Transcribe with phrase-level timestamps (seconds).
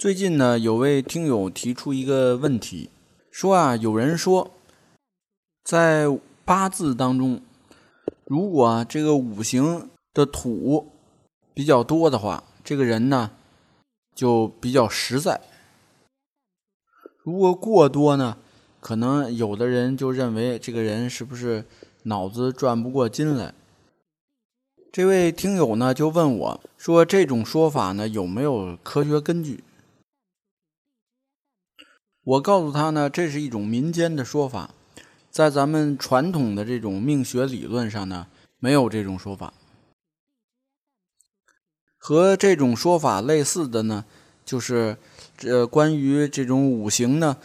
[0.00, 2.88] 最近呢，有位听友提出一个问题，
[3.30, 4.50] 说啊，有人说，
[5.62, 6.06] 在
[6.42, 7.42] 八字当中，
[8.24, 10.90] 如果这个五行的土
[11.52, 13.32] 比较多的话，这个人呢
[14.14, 15.38] 就比较实在；
[17.22, 18.38] 如果过多呢，
[18.80, 21.66] 可能有的人就认为这个人是不是
[22.04, 23.52] 脑子转不过筋来。
[24.90, 29.62] 这位听友呢就问我说，这种说法呢有没有科学根据？
[32.22, 34.74] 我告诉他呢，这是一种民间的说法，
[35.30, 38.26] 在咱们传统的这种命学理论上呢，
[38.58, 39.54] 没有这种说法。
[41.96, 44.04] 和这种说法类似的呢，
[44.44, 44.98] 就是
[45.36, 47.38] 这关于这种五行呢，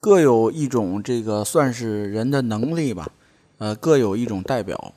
[0.00, 3.12] 各有一种这个算是人的能力吧，
[3.58, 4.94] 呃，各有一种代表。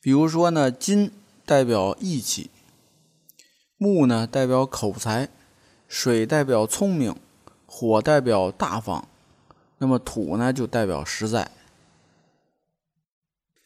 [0.00, 1.12] 比如说呢，金
[1.44, 2.50] 代表义气，
[3.76, 5.28] 木呢代表口才。
[5.92, 7.14] 水代表聪明，
[7.66, 9.06] 火代表大方，
[9.76, 11.50] 那么土呢就代表实在。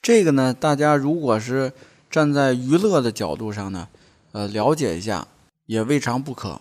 [0.02, 1.72] 这个呢，大家如果是
[2.10, 3.88] 站在娱乐的角度上呢，
[4.32, 5.28] 呃，了解一下
[5.66, 6.60] 也未尝不可。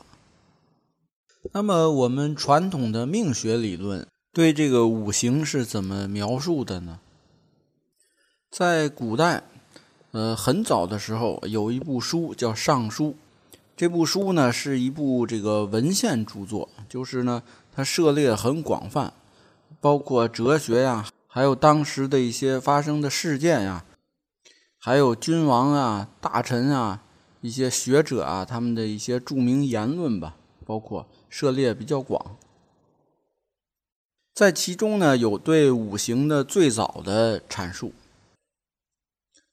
[1.51, 6.99] 那么我们传统的命学理论对这个五行是怎么描述的呢？
[8.51, 9.41] 在古代，
[10.11, 13.05] 呃，很早的时候有一部书叫《尚书》。
[13.77, 17.43] 这部书呢是一部这个文献著作，就是呢
[17.73, 19.11] 它涉猎很广泛，
[19.81, 23.83] 包括哲学呀，还有当时的一些发生的事件呀，
[24.79, 27.01] 还有君王啊、大臣啊、
[27.41, 32.37] 一些学者啊他们的一些著名言论吧，包括涉猎比较广。
[34.33, 37.91] 在其中呢有对五行的最早的阐述，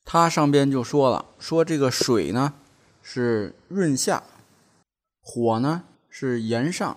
[0.04, 2.54] 它上边就说了，说这个水呢。
[3.02, 4.22] 是润下，
[5.20, 6.96] 火呢是炎上，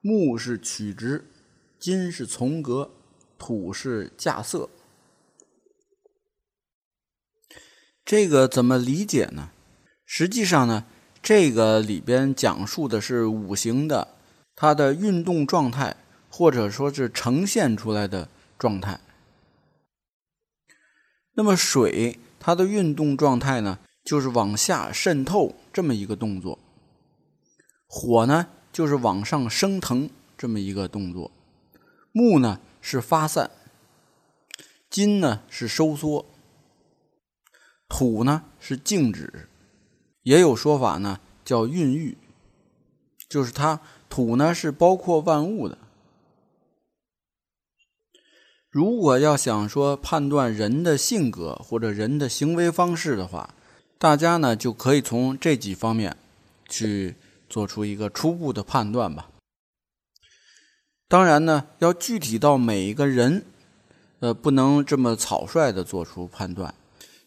[0.00, 1.26] 木是曲直，
[1.78, 2.90] 金是从革，
[3.38, 4.70] 土是架色。
[8.04, 9.50] 这个怎么理解呢？
[10.04, 10.84] 实际上呢，
[11.22, 14.16] 这个里边讲述的是五行的
[14.56, 15.96] 它的运动状态，
[16.28, 18.98] 或者说是呈现出来的状态。
[21.34, 23.78] 那么水它的运动状态呢？
[24.04, 26.58] 就是往下渗透这么一个动作，
[27.86, 31.30] 火呢就是往上升腾这么一个动作，
[32.10, 33.50] 木呢是发散，
[34.90, 36.26] 金呢是收缩，
[37.88, 39.48] 土呢是静止，
[40.22, 42.18] 也有说法呢叫孕育，
[43.28, 45.78] 就是它土呢是包括万物的。
[48.68, 53.54] 如果要想说判断人的性格或者人的行为方式的话，
[54.02, 56.16] 大家呢就可以从这几方面
[56.68, 57.14] 去
[57.48, 59.30] 做出一个初步的判断吧。
[61.06, 63.44] 当然呢，要具体到每一个人，
[64.18, 66.74] 呃，不能这么草率的做出判断，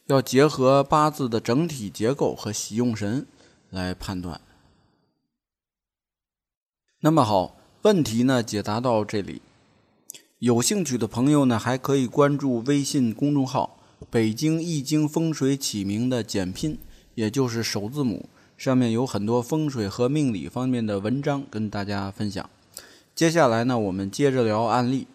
[0.08, 3.26] 要结合八字的整体结构和喜用神
[3.70, 4.42] 来判断。
[7.00, 9.42] 那么好，问题呢解答到这里，
[10.40, 13.80] 有兴趣的朋友呢还可以关注微信公众号。
[14.16, 16.78] 北京易经风水起名的简拼，
[17.16, 22.50] 也就是首字母，上面有很多风水和命理方面的文章跟大家分享。
[23.14, 25.06] 接下来呢，我们接着聊案例。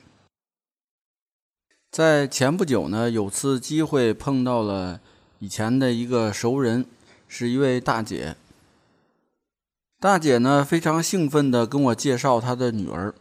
[1.91, 5.01] 在前不久呢，有次机会碰到了
[5.39, 6.85] 以前的一个熟人，
[7.27, 8.37] 是一位大姐。
[9.99, 13.15] 大姐呢非常兴奋地跟我介绍她的女儿。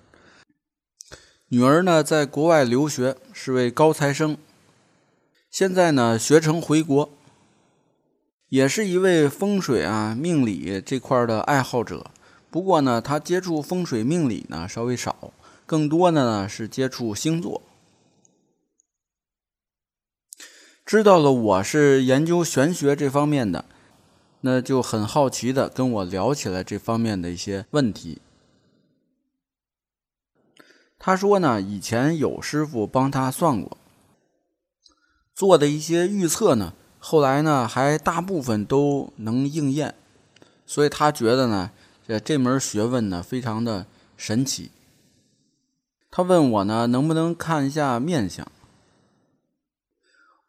[1.48, 4.38] 女儿呢在国外留学，是位高材生。
[5.50, 7.10] 现在呢，学成回国，
[8.50, 12.12] 也是一位风水啊、命理这块的爱好者。
[12.52, 15.34] 不过呢，他接触风水命理呢稍微少，
[15.66, 17.64] 更多的呢是接触星座。
[20.86, 23.66] 知道了我是研究玄学这方面的，
[24.42, 28.22] 那就很好奇的跟我聊起来这方面的一些问题。
[31.00, 33.78] 他说呢，以前有师傅帮他算过。
[35.40, 39.96] 做的一些预测呢，后来呢还大部分都能应验，
[40.66, 41.72] 所以他觉得呢
[42.06, 43.86] 这这门学问呢非常的
[44.18, 44.70] 神奇。
[46.12, 48.46] 他问我呢能不能看一下面相？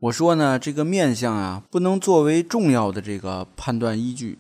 [0.01, 4.39] 我说呢这个面相啊不能作为重要的这个判断依据。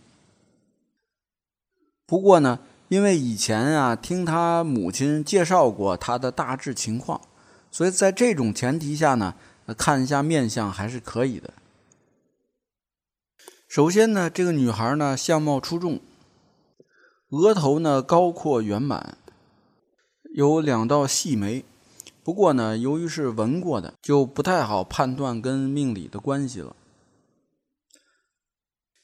[2.06, 2.58] 不过呢，
[2.88, 7.20] 因为以前啊听他母亲介绍过他的大致情况，
[7.70, 9.36] 所以在这种前提下呢，
[9.74, 11.52] 看一下面相还是可以的。
[13.68, 16.00] 首先呢，这个女孩呢相貌出众，
[17.28, 19.16] 额头呢高阔圆满，
[20.34, 21.64] 有两道细眉。
[22.22, 26.76] 不过呢，由于是纹过的，就不太好判断跟命理的关系了。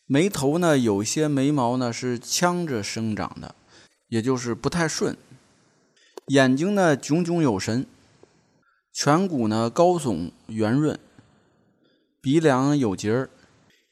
[0.04, 3.54] 眉头呢，有些眉毛呢是呛着生长的，
[4.08, 5.16] 也就是不太顺。
[6.26, 7.86] 眼睛呢炯炯有神，
[8.96, 10.98] 颧骨呢高耸圆润，
[12.22, 13.28] 鼻梁有节儿，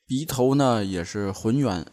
[0.06, 1.84] 鼻头呢也是浑圆。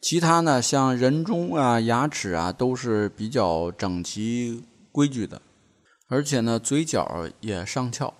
[0.00, 5.42] 其他呢，像人中啊、牙齿啊，都是比较整齐规矩的，
[6.06, 8.14] 而且呢，嘴角也上翘。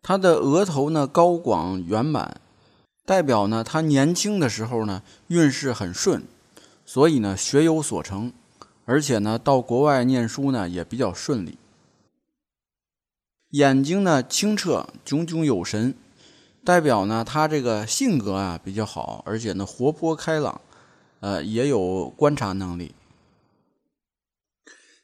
[0.00, 2.40] 他的额头呢高广圆满，
[3.04, 6.22] 代表呢他年轻的时候呢运势很顺，
[6.86, 8.32] 所以呢学有所成，
[8.90, 11.56] 而且呢到国外念书呢也比较顺利。
[13.50, 15.94] 眼睛呢清澈炯炯有神，
[16.64, 20.60] 代表呢他这个性格啊比较好，而且呢活泼开朗，
[21.20, 22.92] 呃也有观察能力。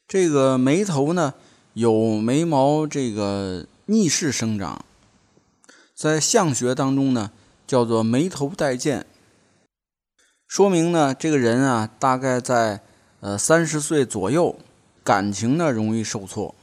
[0.09, 1.35] 这个眉头呢
[1.75, 4.85] 有眉毛这个逆势生长。
[5.94, 7.31] 在相学当中呢，
[7.69, 9.06] 叫做眉头带剑，
[10.49, 12.83] 说明呢这个人啊，大概在
[13.21, 14.59] 呃三十岁左右，
[15.03, 16.55] 感情呢容易受挫。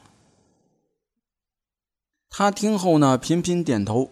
[2.29, 4.09] 他听后呢频频点头，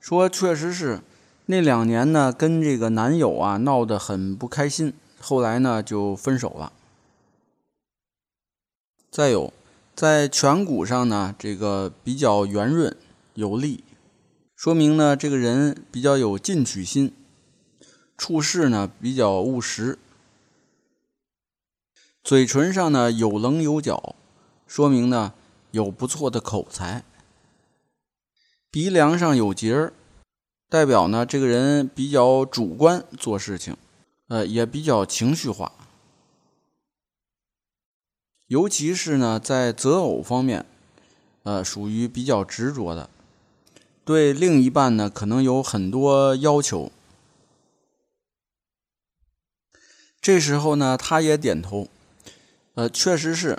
[0.00, 1.00] 说确实是
[1.46, 6.72] 那两年呢跟这个男友啊闹得很不开心，后来呢就分手了。
[9.10, 9.52] 再有，
[9.94, 12.96] 在颧骨上呢，这个比较圆润
[13.34, 13.82] 有力。
[14.54, 17.12] 说明呢，这个人比较有进取心，
[18.16, 19.98] 处事呢比较务实。
[22.22, 24.14] 嘴唇上呢有棱有角，
[24.66, 25.32] 说明呢
[25.70, 27.02] 有不错的口才。
[28.70, 29.92] 鼻梁上有节儿，
[30.68, 33.76] 代表呢这个人比较主观做事情，
[34.28, 35.72] 呃也比较情绪化，
[38.46, 40.64] 尤其是呢在择偶方面，
[41.42, 43.08] 呃属于比较执着的。
[44.04, 46.92] 对另一半呢，可能有很多要求。
[50.20, 51.88] 这时候呢，他也点头，
[52.74, 53.58] 呃，确实是，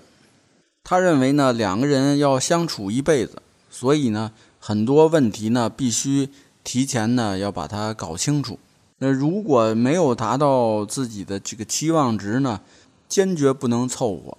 [0.84, 6.30] 他认为呢，两个人要相处一辈子，所以呢，很多问题呢，必须
[6.64, 8.60] 提前呢要把它搞清楚。
[8.98, 12.62] 那如果没有达到自己的这个期望值呢，
[13.08, 14.38] 坚决不能凑合。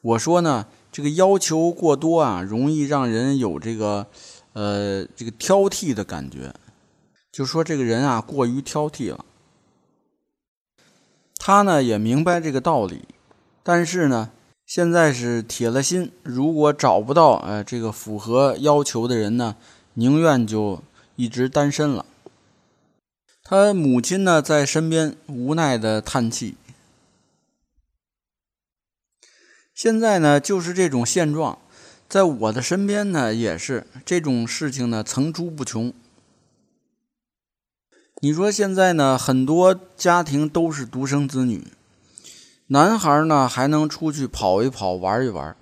[0.00, 0.66] 我说呢。
[0.92, 4.06] 这个要求过多啊，容易让人有这个，
[4.54, 6.54] 呃，这个挑剔的感觉。
[7.30, 9.22] 就说这个人啊，过于挑剔了。
[11.46, 13.02] 他呢也明白这个道理，
[13.62, 14.30] 但是呢，
[14.66, 19.54] 现在是铁了心，如果找不到呃这个符合要求的人呢，
[19.94, 20.82] 宁愿就
[21.14, 22.04] 一直单身了。
[23.44, 26.56] 他母亲呢在身边无奈的叹气。
[29.72, 31.60] 现在呢，就是这种现状，
[32.08, 35.94] 在我的身边呢，也是这种事情呢层出不穷。
[38.20, 41.66] 你说现在呢，很多家庭都是独生子女，
[42.68, 45.54] 男孩呢还能出去跑一跑、玩一玩，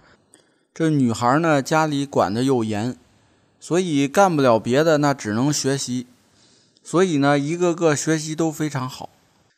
[0.73, 2.97] 这女孩呢家里管的又严，
[3.59, 6.07] 所以干不了别的，那只能学习。
[6.85, 9.09] 所以呢，一个个学习都非常好，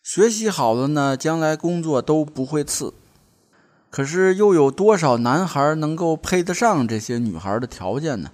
[0.02, 2.94] 学习好了呢，将来工作都不会次。
[3.90, 8.30] 可是又有多少男孩能够配得上这些女孩的条件呢？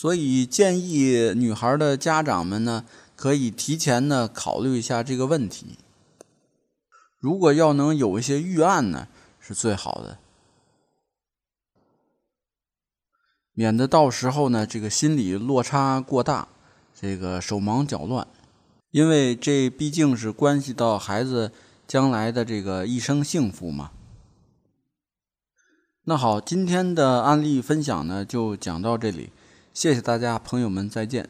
[0.00, 2.84] 所以建议女孩的家长们呢，
[3.16, 5.76] 可以提前呢考虑一下这个问题。
[7.18, 9.08] 如果要能有一些预案呢，
[9.40, 10.18] 是最好的，
[13.54, 16.46] 免得到时候呢这个心理落差过大，
[16.94, 18.24] 这个手忙脚乱。
[18.92, 21.50] 因为这毕竟是关系到孩子。
[21.88, 23.90] 将来的这个一生幸福嘛？
[26.04, 29.30] 那好，今天的案例分享呢就讲到这里，
[29.80, 31.24] 谢谢大家，朋友们再见。